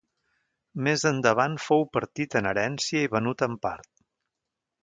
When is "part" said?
3.67-3.93